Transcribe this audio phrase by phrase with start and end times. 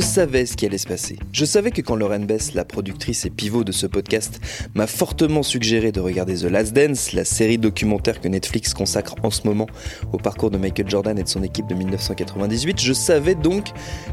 [0.00, 1.18] Je savais ce qui allait se passer.
[1.30, 4.40] Je savais que quand Lauren Bess, la productrice et pivot de ce podcast,
[4.74, 9.30] m'a fortement suggéré de regarder The Last Dance, la série documentaire que Netflix consacre en
[9.30, 9.66] ce moment
[10.14, 13.72] au parcours de Michael Jordan et de son équipe de 1998, je savais donc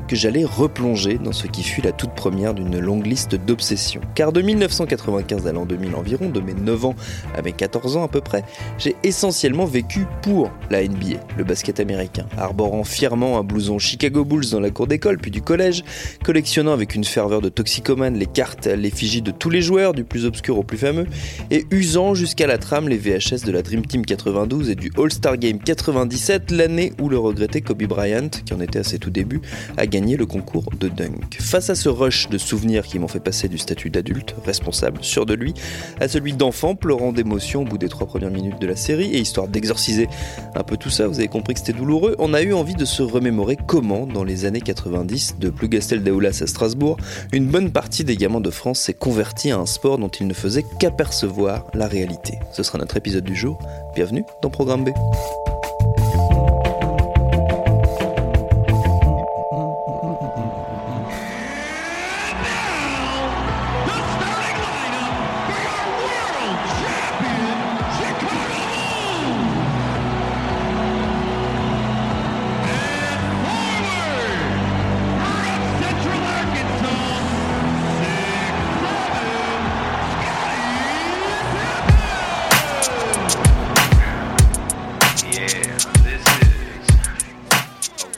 [0.10, 4.02] que j'allais replonger dans ce qui fut la toute première d'une longue liste d'obsessions.
[4.14, 6.96] Car de 1995 à l'an 2000 environ, de mes 9 ans
[7.34, 8.44] à mes 14 ans à peu près,
[8.78, 14.50] j'ai essentiellement vécu pour la NBA, le basket américain, arborant fièrement un blouson Chicago Bulls
[14.52, 15.77] dans la cour d'école puis du collège
[16.24, 20.26] collectionnant avec une ferveur de toxicomane les cartes, l'effigie de tous les joueurs, du plus
[20.26, 21.08] obscur au plus fameux,
[21.52, 25.38] et usant jusqu'à la trame les VHS de la Dream Team 92 et du All-Star
[25.38, 29.42] Game 97, l'année où le regretté Kobe Bryant, qui en était à ses tout débuts,
[29.78, 31.38] a gagné le concours de dunk.
[31.40, 35.26] Face à ce rush de souvenirs qui m'ont fait passer du statut d'adulte, responsable, sûr
[35.26, 35.54] de lui,
[36.00, 39.20] à celui d'enfant, pleurant d'émotion au bout des trois premières minutes de la série, et
[39.20, 40.08] histoire d'exorciser
[40.56, 42.86] un peu tout ça, vous avez compris que c'était douloureux, on a eu envie de
[42.86, 46.98] se remémorer comment, dans les années 90, de plus Gastel d'Aoulas à Strasbourg,
[47.34, 50.34] une bonne partie des gamins de France s'est convertie à un sport dont ils ne
[50.34, 52.40] faisaient qu'apercevoir la réalité.
[52.54, 53.60] Ce sera notre épisode du jour.
[53.96, 54.90] Bienvenue dans Programme B.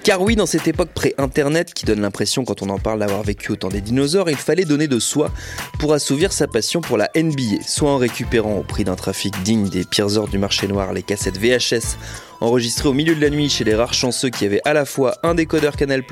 [0.10, 3.52] Car oui, dans cette époque pré-internet qui donne l'impression quand on en parle d'avoir vécu
[3.52, 5.30] autant des dinosaures, il fallait donner de soi
[5.78, 9.70] pour assouvir sa passion pour la NBA, soit en récupérant au prix d'un trafic digne
[9.70, 12.00] des pires heures du marché noir les cassettes VHS
[12.42, 15.16] enregistré au milieu de la nuit chez les rares chanceux qui avaient à la fois
[15.24, 16.04] un décodeur Canal+,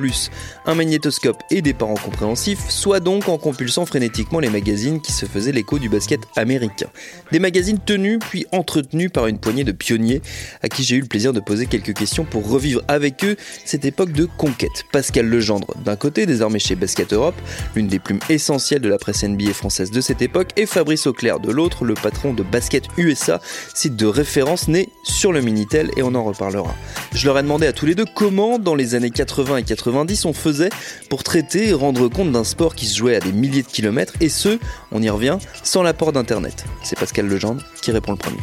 [0.65, 5.25] un magnétoscope et des parents compréhensifs, soit donc en compulsant frénétiquement les magazines qui se
[5.25, 6.88] faisaient l'écho du basket américain.
[7.31, 10.21] Des magazines tenus puis entretenus par une poignée de pionniers
[10.61, 13.85] à qui j'ai eu le plaisir de poser quelques questions pour revivre avec eux cette
[13.85, 14.85] époque de conquête.
[14.91, 17.35] Pascal Legendre d'un côté, désormais chez Basket Europe,
[17.75, 21.39] l'une des plumes essentielles de la presse NBA française de cette époque, et Fabrice Auclair
[21.39, 23.39] de l'autre, le patron de Basket USA,
[23.73, 26.73] site de référence né sur le Minitel et on reparlera.
[27.13, 30.25] Je leur ai demandé à tous les deux comment, dans les années 80 et 90,
[30.25, 30.69] on faisait
[31.09, 34.13] pour traiter et rendre compte d'un sport qui se jouait à des milliers de kilomètres,
[34.22, 34.59] et ce,
[34.91, 36.66] on y revient, sans l'apport d'Internet.
[36.83, 38.38] C'est Pascal Legendre qui répond le premier.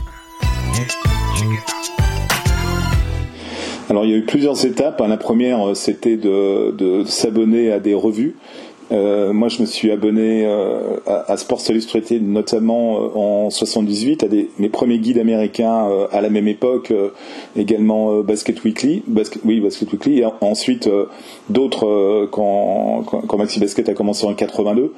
[3.90, 5.02] Alors il y a eu plusieurs étapes.
[5.06, 8.34] La première, c'était de, de s'abonner à des revues.
[8.94, 14.26] Euh, moi, je me suis abonné euh, à, Sports Illustrated, notamment euh, en 78, à
[14.58, 16.92] mes premiers guides américains euh, à la même époque,
[17.56, 20.88] également Basket Weekly, basket, oui Basket Weekly, et ensuite
[21.48, 24.92] d'autres quand, quand, Maxi Basket a commencé en 82.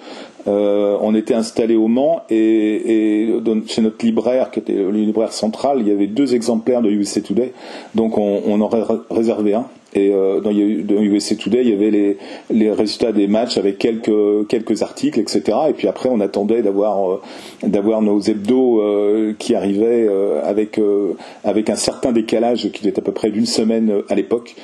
[0.46, 3.32] on était installé au Mans et,
[3.66, 7.20] chez notre libraire, qui était le libraire central, il y avait deux exemplaires de USA
[7.20, 7.52] Today,
[7.94, 9.66] donc on, on aurait réservé un.
[9.96, 12.16] Et euh, dans, dans, USA Today, il y avait
[12.50, 15.42] les, résultats des matchs avec quelques, articles, etc.
[15.70, 20.06] Et puis après, on attendait d'avoir euh, nos hebdos euh, qui arrivaient
[20.44, 24.54] avec un certain décalage qui était à peu près d'une semaine à l'époque.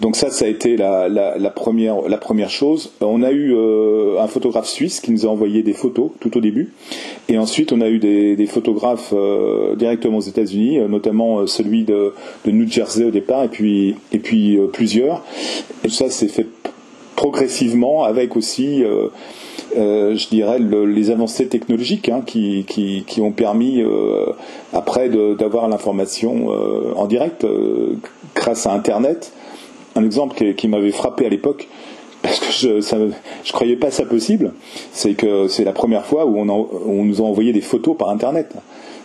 [0.00, 2.92] Donc ça, ça a été la, première, chose.
[3.00, 3.54] On a eu
[4.18, 6.72] un photographe suisse qui nous a envoyé des photos tout au début.
[7.28, 9.14] Et ensuite, on a eu des, photographes
[9.76, 12.12] directement aux États-Unis, notamment celui de,
[12.46, 14.58] New Jersey au départ, et puis, puis
[15.84, 16.46] Et ça s'est fait
[17.16, 18.84] progressivement avec aussi...
[19.76, 24.26] Euh, je dirais, le, les avancées technologiques hein, qui, ont permis euh,
[24.72, 27.46] après d'avoir l'information euh, en direct
[28.34, 29.32] grâce à Internet
[29.94, 31.68] un exemple qui, m'avait frappé à l'époque,
[32.22, 32.80] parce que je
[33.44, 34.52] je croyais pas ça possible.
[34.92, 38.08] C'est que c'est la première fois où on, on nous a envoyé des photos par
[38.08, 38.54] internet.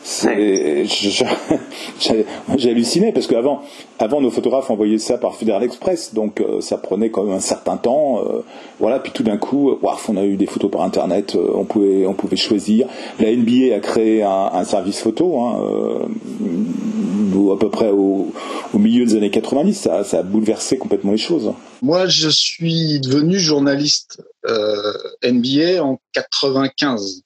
[0.03, 1.23] C'est- je- je-
[1.99, 2.25] J'ai
[2.57, 3.61] j'ai halluciné parce qu'avant,
[3.99, 7.39] avant nos photographes envoyaient ça par Federal Express, donc euh, ça prenait quand même un
[7.39, 8.21] certain temps.
[8.25, 8.41] euh,
[8.79, 11.49] voilà, puis tout d'un coup, euh, waf, on a eu des photos par internet, euh,
[11.55, 12.87] on pouvait, on pouvait choisir.
[13.19, 18.31] La NBA a créé un, un service photo, hein, euh, à peu près au,
[18.73, 21.53] au milieu des années 90, ça, ça a bouleversé complètement les choses.
[21.81, 27.21] Moi, je suis devenu journaliste euh, NBA en 95.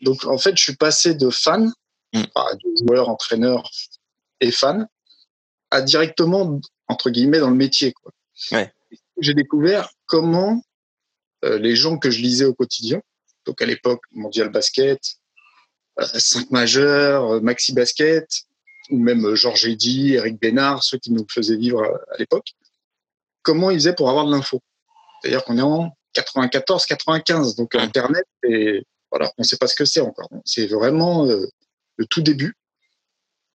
[0.00, 1.72] Donc, en fait, je suis passé de fan,
[2.12, 2.22] Mm.
[2.34, 3.68] enfin, de joueur, entraîneur
[4.40, 4.86] et fan,
[5.70, 7.92] à directement, entre guillemets, dans le métier.
[7.92, 8.12] Quoi.
[8.52, 8.72] Ouais.
[9.18, 10.62] J'ai découvert comment
[11.44, 13.00] euh, les gens que je lisais au quotidien,
[13.44, 15.00] donc à l'époque, Mondial Basket,
[16.00, 18.26] euh, 5 majeurs, euh, Maxi Basket,
[18.90, 22.52] ou même euh, Georges Eddy, Eric Bénard, ceux qui nous faisaient vivre à- l'époque,
[23.42, 24.62] comment ils faisaient pour avoir de l'info.
[25.20, 29.74] C'est-à-dire qu'on est en 94, 95, donc Internet, et voilà, on ne sait pas ce
[29.74, 30.28] que c'est encore.
[30.44, 31.46] C'est vraiment euh,
[31.96, 32.54] le tout début.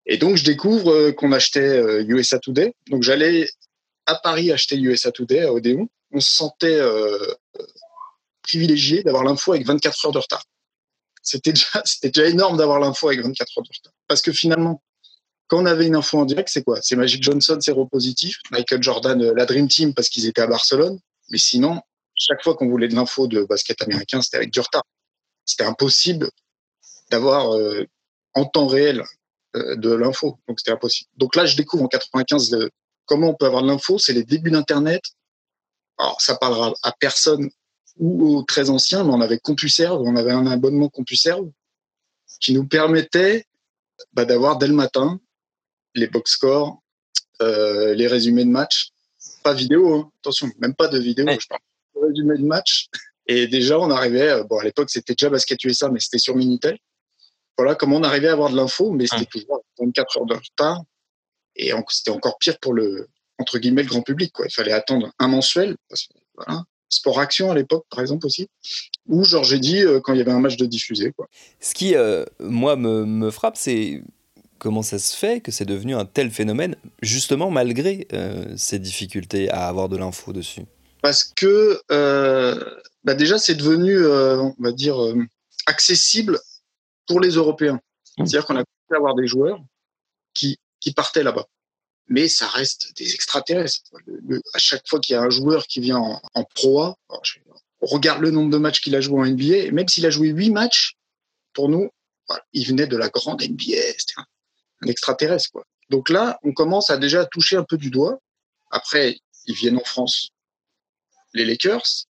[0.06, 2.74] Et donc, je découvre euh, qu'on achetait euh, USA Today.
[2.90, 3.48] Donc, j'allais
[4.06, 5.88] à Paris acheter USA Today à Odéon.
[6.12, 7.18] On se sentait euh,
[7.60, 7.66] euh,
[8.42, 10.44] privilégié d'avoir l'info avec 24 heures de retard.
[11.24, 13.94] C'était déjà, énorme d'avoir l'info avec 24 heures de retard.
[14.08, 14.82] Parce que finalement,
[15.48, 16.82] quand on avait une info en direct, c'est quoi?
[16.82, 18.38] C'est Magic Johnson, séropositif.
[18.52, 21.00] Michael Jordan, euh, la Dream Team, parce qu'ils étaient à Barcelone.
[21.30, 21.80] Mais sinon,
[22.16, 24.84] chaque fois qu'on voulait de l'info de basket américain, c'était avec du retard.
[25.46, 26.30] C'était impossible
[27.10, 27.86] d'avoir euh,
[28.34, 29.04] en temps réel
[29.56, 30.40] euh, de l'info.
[30.48, 31.10] Donc c'était impossible.
[31.18, 32.70] Donc là, je découvre en 95 euh,
[33.06, 33.98] comment on peut avoir de l'info.
[33.98, 35.04] C'est les débuts d'Internet.
[35.98, 37.50] Alors ça parlera à personne
[37.98, 41.50] ou aux très anciens, mais on avait CompuServe, on avait un abonnement CompuServe
[42.40, 43.46] qui nous permettait
[44.14, 45.20] bah, d'avoir dès le matin
[45.94, 46.82] les box scores,
[47.42, 48.92] euh, les résumés de match.
[49.44, 50.12] Pas vidéo, hein.
[50.22, 51.38] attention, même pas de vidéo, Ouais.
[51.40, 51.62] je parle
[51.96, 52.88] de résumé de match.
[53.28, 56.36] Et déjà, on arrivait, euh, bon, à l'époque, c'était déjà Basket USA, mais c'était sur
[56.36, 56.78] Minitel.
[57.58, 60.34] Voilà comment on arrivait à avoir de l'info, mais c'était toujours à 24 heures de
[60.34, 60.82] retard.
[61.56, 63.08] Et c'était encore pire pour le,
[63.38, 64.46] entre guillemets, le grand public, quoi.
[64.48, 65.76] Il fallait attendre un mensuel.
[65.90, 66.64] Parce que, voilà.
[66.90, 68.48] Sport Action à l'époque, par exemple, aussi.
[69.08, 71.28] Ou, genre, j'ai dit, euh, quand il y avait un match de diffusé, quoi.
[71.60, 74.04] Ce qui, euh, moi, me, me frappe, c'est
[74.60, 79.50] comment ça se fait que c'est devenu un tel phénomène, justement malgré euh, ces difficultés
[79.50, 80.66] à avoir de l'info dessus.
[81.02, 81.82] parce que
[83.04, 85.16] bah déjà c'est devenu, euh, on va dire, euh,
[85.66, 86.40] accessible
[87.08, 87.80] pour les Européens.
[88.18, 89.60] C'est-à-dire qu'on a pu avoir des joueurs
[90.34, 91.48] qui, qui partaient là-bas.
[92.08, 93.82] Mais ça reste des extraterrestres.
[94.06, 96.82] Le- le- à chaque fois qu'il y a un joueur qui vient en, en Pro
[96.82, 96.96] A,
[97.82, 100.10] on regarde le nombre de matchs qu'il a joué en NBA, et même s'il a
[100.10, 100.94] joué huit matchs,
[101.54, 101.90] pour nous,
[102.28, 103.82] voilà, il venait de la grande NBA.
[103.98, 104.26] C'était un,
[104.84, 105.52] un extraterrestre.
[105.52, 105.64] Quoi.
[105.90, 108.20] Donc là, on commence à déjà toucher un peu du doigt.
[108.70, 109.18] Après,
[109.48, 110.30] ils viennent en France
[111.34, 112.06] les Lakers.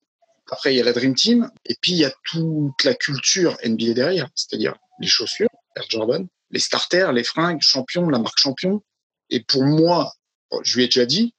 [0.51, 1.50] Après, il y a la Dream Team.
[1.66, 4.30] Et puis, il y a toute la culture NBA derrière.
[4.36, 8.81] C'est-à-dire les chaussures, Air Jordan, les starters, les fringues, champion, la marque champion.
[9.30, 10.13] Et pour moi,
[10.51, 11.34] bon, je lui ai déjà dit,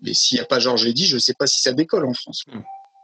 [0.00, 2.14] mais s'il n'y a pas Georges Eddy, je ne sais pas si ça décolle en
[2.14, 2.44] France.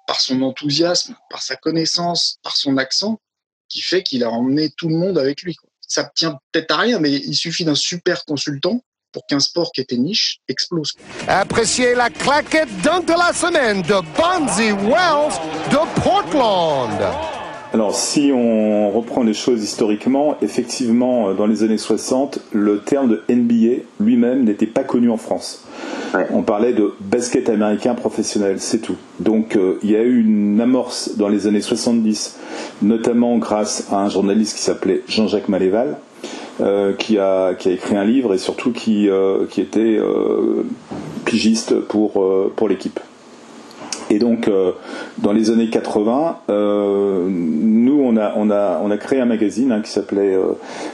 [0.06, 3.20] Par son enthousiasme, par sa connaissance, par son accent,
[3.68, 5.54] qui fait qu'il a emmené tout le monde avec lui.
[5.54, 5.70] quoi.
[5.80, 9.80] Ça tient peut-être à rien, mais il suffit d'un super consultant pour qu'un sport qui
[9.80, 10.92] était niche explose.
[11.28, 15.34] Appréciez la claquette dunk de la semaine de Bonzi Wells
[15.70, 17.30] de Portland.
[17.72, 23.08] Alors, si on reprend les choses historiquement, effectivement, euh, dans les années 60, le terme
[23.08, 25.64] de NBA lui-même n'était pas connu en France.
[26.32, 28.96] On parlait de basket américain professionnel, c'est tout.
[29.20, 32.40] Donc, euh, il y a eu une amorce dans les années 70,
[32.82, 35.98] notamment grâce à un journaliste qui s'appelait Jean-Jacques Maléval,
[36.60, 40.64] euh, qui, a, qui a écrit un livre et surtout qui, euh, qui était euh,
[41.24, 42.24] pigiste pour,
[42.56, 43.00] pour l'équipe.
[44.12, 44.50] Et donc,
[45.18, 49.70] dans les années 80, euh, nous, on a, on, a, on a créé un magazine
[49.70, 50.36] hein, qui s'appelait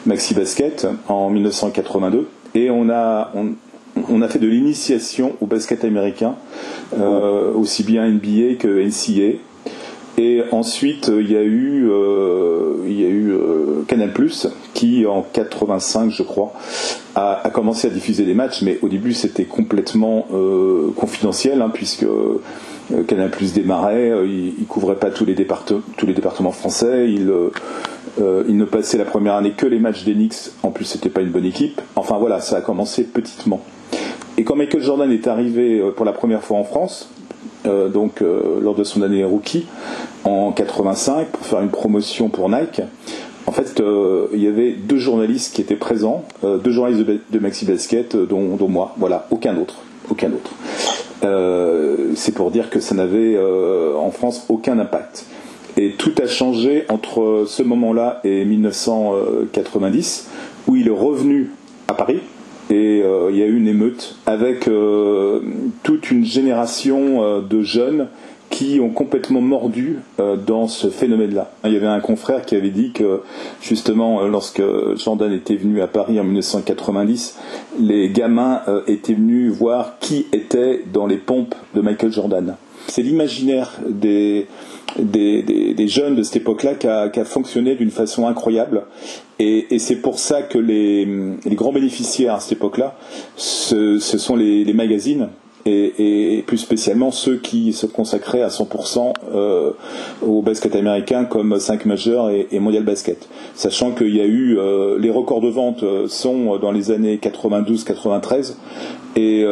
[0.04, 2.28] Maxi Basket en 1982.
[2.54, 3.54] Et on a, on,
[4.08, 6.35] on a fait de l'initiation au basket américain,
[6.99, 9.38] euh, aussi bien NBA que NCA.
[10.18, 14.12] Et ensuite, il y a eu, euh, il euh, Canal
[14.73, 16.52] qui, en 85, je crois,
[17.14, 22.04] a, commencé à diffuser des matchs, mais au début, c'était complètement euh, confidentiel, hein, puisque
[22.04, 22.40] euh,
[23.06, 27.26] Canal démarrait, il, il couvrait pas tous les, départements, français, il,
[28.16, 31.44] ne passait la première année que les matchs Knicks, en plus, c'était pas une bonne
[31.44, 31.82] équipe.
[31.94, 33.61] Enfin voilà, ça a commencé petitement.
[34.38, 37.11] Et quand Michael Jordan est arrivé pour la première fois en France,
[37.66, 39.66] euh, donc euh, lors de son année rookie
[40.25, 42.82] en 85 pour faire une promotion pour Nike.
[43.46, 47.64] En fait, euh, il y avait deux journalistes qui étaient présents, deux journalistes de, Maxi
[47.64, 48.94] Basket, dont, dont moi.
[48.99, 49.76] Voilà, aucun autre,
[50.11, 50.50] aucun autre.
[52.16, 55.26] c'est pour dire que ça n'avait en France aucun impact.
[55.76, 60.28] Et tout a changé entre ce moment-là et 1990,
[60.66, 61.52] où il est revenu
[61.87, 62.20] à Paris.
[62.70, 64.68] Et il y a eu une émeute avec
[65.82, 68.08] toute une génération de jeunes
[68.50, 71.50] qui ont complètement mordu euh, dans ce phénomène-là.
[71.64, 73.20] Il y avait un confrère qui avait dit que
[73.61, 74.62] justement euh, lorsque
[74.96, 77.38] Jordan était venu à Paris en 1990,
[77.80, 82.56] les gamins euh, étaient venus voir qui était dans les pompes de Michael Jordan.
[82.88, 84.46] C'est l'imaginaire des,
[84.99, 88.85] des, jeunes de cette époque-là qui a, fonctionné d'une façon incroyable.
[89.38, 91.07] Et, c'est pour ça que les,
[91.55, 92.97] grands bénéficiaires à cette époque-là,
[93.37, 95.28] ce, sont les magazines
[95.66, 99.73] et, plus spécialement ceux qui se consacraient à 100% euh,
[100.23, 103.28] au basket américain comme 5 majeurs et, Mondial Basket.
[103.54, 107.18] Sachant qu'il y a eu euh, les records de vente euh, sont dans les années
[107.23, 108.54] 92-93
[109.16, 109.44] et,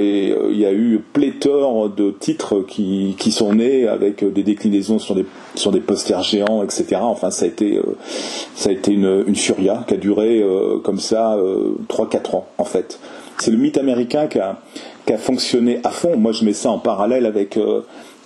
[0.00, 5.24] il y a eu pléthore de titres qui, sont nés avec des déclinaisons sur des
[5.54, 6.96] sur des posters géants, etc.
[7.02, 7.78] Enfin, ça a été
[8.54, 10.44] ça a été une, une furia qui a duré
[10.82, 11.38] comme ça
[11.88, 12.98] 3-4 ans en fait.
[13.38, 14.58] C'est le mythe américain qui a,
[15.08, 16.18] qui a fonctionné à fond.
[16.18, 17.80] Moi, je mets ça en parallèle avec euh,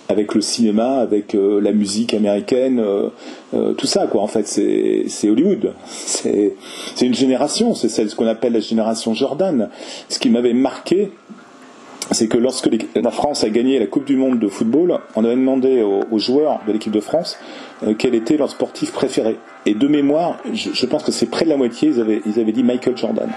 [0.09, 4.21] avec le cinéma, avec euh, la musique américaine, euh, tout ça, quoi.
[4.21, 5.73] En fait, c'est Hollywood.
[5.85, 6.51] C'est
[7.01, 7.73] une génération.
[7.73, 9.69] C'est celle ce qu'on appelle la génération Jordan.
[10.09, 11.11] Ce qui m'avait marqué,
[12.11, 15.37] c'est que lorsque la France a gagné la Coupe du Monde de football, on avait
[15.37, 17.37] demandé aux, joueurs de l'équipe de France
[17.97, 19.37] quel était leur sportif préféré.
[19.65, 22.41] Et de mémoire, je, je pense que c'est près de la moitié, ils avaient, ils
[22.41, 23.29] avaient dit Michael Jordan.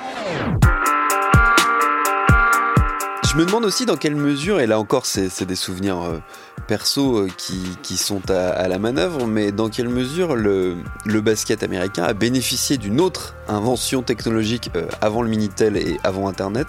[3.36, 6.20] Me demande aussi dans quelle mesure, et là encore c'est des souvenirs euh,
[6.66, 11.62] perso euh, qui, qui, sont à, la manœuvre, mais dans quelle mesure le, le basket
[11.62, 16.68] américain a bénéficié d'une autre invention technologique euh, avant le Minitel et avant Internet,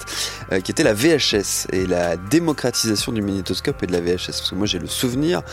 [0.61, 4.25] qui était la VHS et la démocratisation du magnétoscope et de la VHS.
[4.27, 5.43] Parce que moi j'ai le souvenir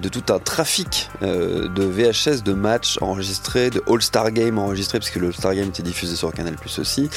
[0.00, 5.28] de tout un trafic de VHS, de matchs enregistrés, de All-Star Game enregistrés, puisque le
[5.28, 7.08] All-Star Game était diffusé sur Canal Plus aussi.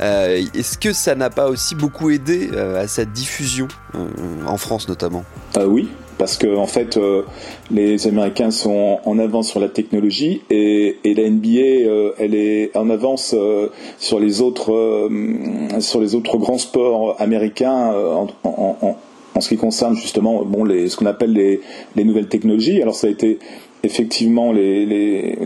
[0.00, 4.06] Est-ce que ça n'a pas aussi beaucoup aidé à cette diffusion euh,
[4.46, 5.24] en France notamment.
[5.56, 5.88] Ah Oui,
[6.18, 7.22] parce que en fait, euh,
[7.70, 12.90] les Américains sont en avance sur la technologie et, la NBA, euh, elle est en
[12.90, 13.34] avance
[13.98, 15.08] sur les autres
[15.80, 17.92] sur les autres grands sports américains
[18.44, 18.96] en,
[19.40, 21.60] ce qui concerne justement bon les ce qu'on appelle les,
[21.96, 22.80] les nouvelles technologies.
[22.82, 23.38] Alors ça a été
[23.82, 25.36] effectivement les, les,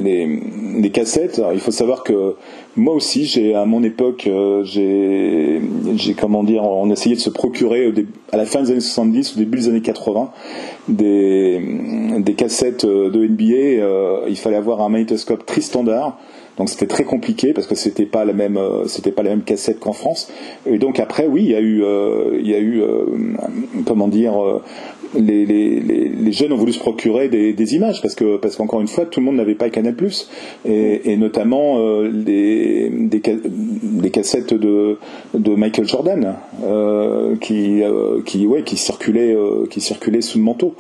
[0.81, 1.41] les, cassettes.
[1.53, 2.35] il faut savoir que
[2.77, 5.61] moi aussi, j'ai à mon époque, euh, j'ai,
[5.95, 7.93] j'ai comment dire, on essayait de se procurer
[8.33, 10.31] à la fin des années 70, au début des années 80,
[10.89, 11.61] des,
[12.19, 13.83] des cassettes de NBA.
[13.83, 16.19] Euh, il fallait avoir un magnétoscope tri-standard.
[16.59, 19.43] Donc c'était très compliqué parce que c'était pas la même euh, c'était pas la même
[19.43, 20.31] cassette qu'en France.
[20.67, 21.83] Et donc après oui il y a eu
[22.41, 22.83] il y a eu
[23.87, 24.35] comment dire
[25.19, 28.81] les, les, les, jeunes ont voulu se procurer des, des images parce que parce qu'encore
[28.81, 30.29] une fois tout le monde n'avait pas Canal Plus.
[30.65, 34.99] Et, et, notamment euh, des, des, cassettes de,
[35.35, 40.45] de Michael Jordan euh, qui euh, qui ouais qui circulaient euh, qui circulaient sous le
[40.45, 40.75] manteau.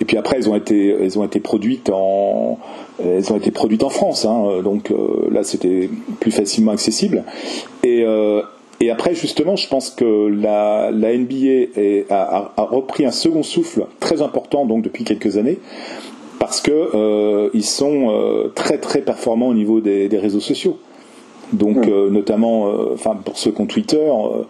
[0.00, 2.58] Et puis après elles ont été elles ont été produites en
[3.02, 4.92] elles ont été produites en France hein, donc
[5.30, 7.24] là c'était plus facilement accessible.
[7.82, 8.04] Et
[8.80, 13.86] et après, justement, je pense que la, la NBA a, a, repris un second souffle
[14.00, 15.58] très important donc depuis quelques années
[16.38, 20.78] parce que euh, ils sont euh, très très performants au niveau des, des réseaux sociaux.
[21.52, 24.44] Donc, euh, notamment, euh, enfin pour ceux qui ont Twitter, euh,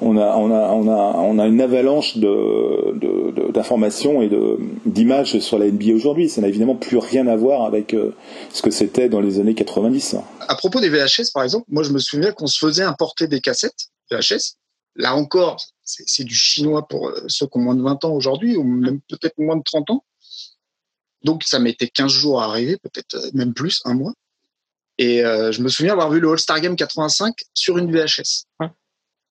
[0.00, 5.38] on a, on a, on a, on a une avalanche d'informations de, de, et d'images
[5.38, 6.28] sur la NBA aujourd'hui.
[6.28, 8.14] Ça n'a évidemment plus rien à voir avec euh,
[8.52, 10.16] ce que c'était dans les années 90.
[10.40, 13.40] À propos des VHS, par exemple, moi je me souviens qu'on se faisait importer des
[13.40, 14.56] cassettes VHS.
[14.96, 18.56] Là encore, c'est du chinois pour euh, ceux qui ont moins de 20 ans aujourd'hui,
[18.56, 20.04] ou même peut-être moins de 30 ans.
[21.22, 24.12] Donc ça mettait 15 jours à arriver, peut-être euh, même plus, un mois.
[24.96, 28.44] Et je me souviens avoir vu le All-Star Game 85 sur une VHS.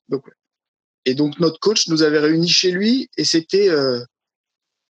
[0.09, 0.25] Donc,
[1.05, 4.03] et donc notre coach nous avait réunis chez lui et c'était euh,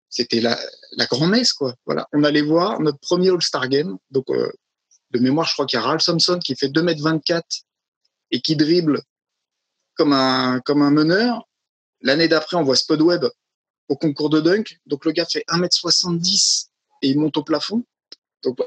[0.10, 0.60] c'était la,
[0.92, 1.76] la grand-messe quoi.
[1.86, 3.98] Voilà, on allait voir notre premier All-Star Game.
[4.12, 4.52] Donc euh,
[5.12, 7.42] de mémoire, je crois qu'il y a Ralph Thompson qui fait 2m24
[8.32, 9.02] et qui dribble
[9.96, 11.48] comme un comme un meneur.
[12.02, 13.30] L'année d'après, on voit Spud Webb
[13.88, 14.80] au concours de dunk.
[14.86, 16.68] Donc le gars fait 1m70
[17.02, 17.84] et il monte au plafond.
[18.44, 18.60] Donc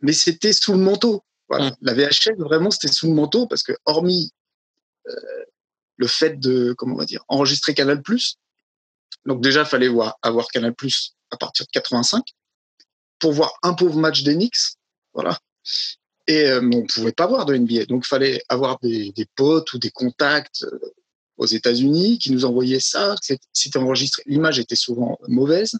[0.00, 1.24] mais c'était sous le manteau.
[1.48, 1.70] Voilà.
[1.70, 1.76] Mmh.
[1.80, 4.32] La VHL, vraiment, c'était sous le manteau parce que, hormis
[5.08, 5.44] euh,
[5.96, 8.02] le fait de, comment on va dire, enregistrer Canal+.
[9.26, 10.74] Donc déjà, fallait voir, avoir Canal+,
[11.30, 12.22] à partir de 85
[13.18, 14.76] pour voir un pauvre match d'Enix,
[15.12, 15.38] voilà.
[16.26, 19.78] Et euh, on pouvait pas voir de NBA, donc fallait avoir des, des, potes ou
[19.78, 20.64] des contacts.
[20.64, 20.78] Euh,
[21.36, 23.14] aux États-Unis qui nous envoyaient ça.
[23.52, 24.22] C'était enregistré.
[24.26, 25.76] L'image était souvent mauvaise.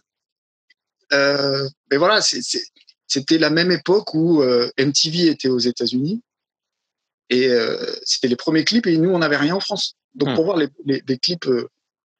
[1.13, 6.21] Euh, mais voilà, c'était la même époque où euh, MTV était aux États-Unis
[7.29, 9.95] et euh, c'était les premiers clips et nous on n'avait rien en France.
[10.13, 10.45] Donc pour hmm.
[10.45, 11.69] voir les, les, les clips euh,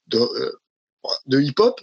[0.08, 0.52] de, euh,
[1.28, 1.82] de hip-hop,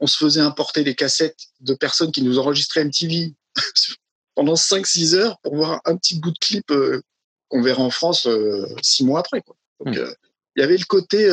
[0.00, 3.34] on se faisait importer des cassettes de personnes qui nous enregistraient MTV
[4.34, 7.02] pendant 5-6 heures pour voir un petit bout de clip euh,
[7.48, 9.40] qu'on verrait en France euh, six mois après.
[9.42, 9.56] Quoi.
[9.84, 10.14] Donc, hmm.
[10.56, 11.30] il y avait le côté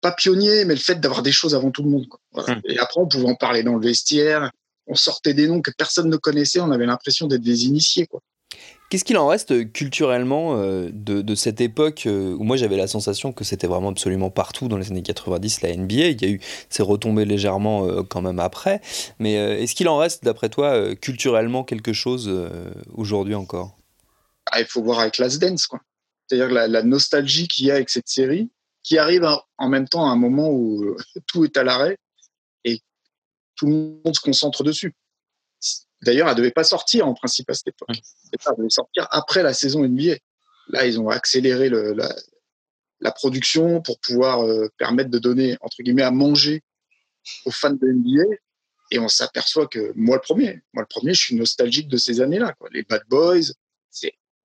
[0.00, 2.06] pas pionnier, mais le fait d'avoir des choses avant tout le monde.
[2.08, 2.20] Quoi.
[2.32, 2.56] Voilà.
[2.56, 2.62] Hmm.
[2.66, 4.50] Et après, on pouvait en parler dans le vestiaire.
[4.86, 6.60] On sortait des noms que personne ne connaissait.
[6.60, 8.06] On avait l'impression d'être des initiés.
[8.06, 8.20] Quoi.
[8.94, 13.32] Qu'est-ce qu'il en reste culturellement euh, de, cette époque euh, où moi j'avais la sensation
[13.32, 16.40] que c'était vraiment absolument partout dans les années 90 la NBA Il y a eu
[16.70, 18.80] ces retombées légèrement euh, quand même après.
[19.18, 22.32] Mais est-ce qu'il en reste d'après toi culturellement quelque chose
[22.94, 23.76] aujourd'hui encore?
[24.46, 25.66] Ah, Il faut voir avec Last Dance.
[25.66, 25.80] quoi.
[26.28, 28.48] C'est-à-dire la, nostalgie qu'il y a avec cette série
[28.84, 29.26] qui arrive
[29.58, 30.96] en même temps à un moment où
[31.26, 31.98] tout est à l'arrêt
[32.62, 32.78] et
[33.56, 34.94] tout le monde se concentre dessus.
[36.04, 37.88] D'ailleurs, elle devait pas sortir en principe à cette époque.
[37.90, 40.16] Elle devait sortir après la saison NBA.
[40.68, 42.14] Là, ils ont accéléré le, la,
[43.00, 46.62] la, production pour pouvoir euh, permettre de donner entre guillemets à manger
[47.44, 48.36] aux fans de NBA.
[48.90, 52.20] Et on s'aperçoit que moi le premier, moi le premier, je suis nostalgique de ces
[52.20, 52.54] années-là.
[52.70, 53.52] Les Bad Boys,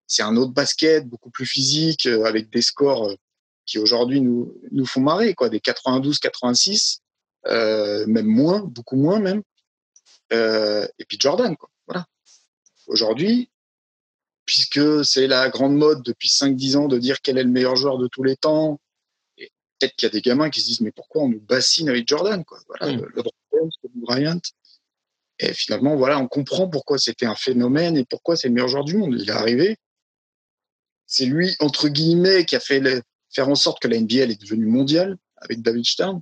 [0.10, 3.16] c'est un autre basket beaucoup plus physique euh, avec des scores euh,
[3.66, 7.01] qui aujourd'hui nous nous font marrer quoi, des 92, 86,
[7.46, 9.44] euh, même moins, beaucoup moins même.
[10.33, 11.69] Euh, et puis Jordan, quoi.
[11.88, 12.05] Voilà.
[12.88, 13.50] Aujourd'hui,
[14.45, 17.98] puisque c'est la grande mode depuis 5-10 ans de dire quel est le meilleur joueur
[17.98, 18.79] de tous les temps,
[19.38, 21.89] et peut-être qu'il y a des gamins qui se disent mais pourquoi on nous bassine
[21.89, 22.59] avec Jordan, quoi?
[22.67, 23.01] Voilà, mm.
[23.01, 24.41] le, le Bryant.
[25.39, 28.83] Et finalement, voilà, on comprend pourquoi c'était un phénomène et pourquoi c'est le meilleur joueur
[28.83, 29.15] du monde.
[29.17, 29.77] Il est arrivé.
[31.05, 34.41] C'est lui, entre guillemets, qui a fait le, faire en sorte que la NBA est
[34.41, 36.21] devenue mondiale avec David Stern.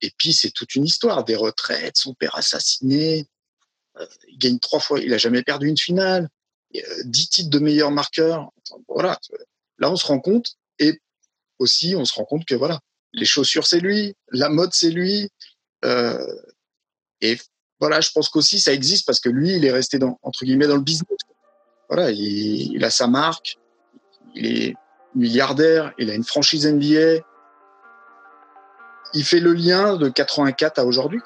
[0.00, 3.26] Et puis, c'est toute une histoire des retraites, son père assassiné.
[3.98, 6.28] Euh, il gagne trois fois, il a jamais perdu une finale.
[6.76, 8.50] Euh, dix titres de meilleur marqueur.
[8.88, 9.18] Voilà.
[9.78, 10.54] Là, on se rend compte.
[10.78, 11.00] Et
[11.58, 12.80] aussi, on se rend compte que voilà,
[13.12, 14.14] les chaussures, c'est lui.
[14.30, 15.28] La mode, c'est lui.
[15.84, 16.34] Euh,
[17.20, 17.38] et
[17.80, 20.66] voilà, je pense qu'aussi, ça existe parce que lui, il est resté dans, entre guillemets,
[20.66, 21.18] dans le business.
[21.88, 23.56] Voilà, il, il a sa marque.
[24.34, 24.74] Il est
[25.14, 25.92] milliardaire.
[25.98, 27.24] Il a une franchise NBA
[29.14, 31.20] il fait le lien de 84 à aujourd'hui.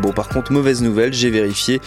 [0.00, 1.80] Bon, par contre, mauvaise nouvelle, j'ai vérifié,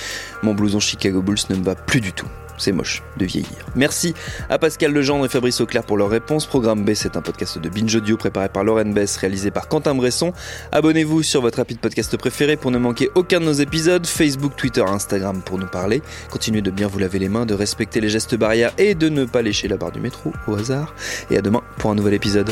[0.43, 2.27] mon blouson Chicago Bulls ne me va plus du tout.
[2.61, 3.49] C'est moche de vieillir.
[3.75, 4.13] Merci
[4.47, 6.45] à Pascal Legendre et Fabrice Auclair pour leur réponse.
[6.45, 9.95] Programme B, c'est un podcast de Binge Audio préparé par Lauren Bess, réalisé par Quentin
[9.95, 10.31] Bresson.
[10.71, 14.05] Abonnez-vous sur votre rapide podcast préféré pour ne manquer aucun de nos épisodes.
[14.05, 16.03] Facebook, Twitter, Instagram pour nous parler.
[16.29, 19.25] Continuez de bien vous laver les mains, de respecter les gestes barrières et de ne
[19.25, 20.93] pas lécher la barre du métro au hasard.
[21.31, 22.51] Et à demain pour un nouvel épisode.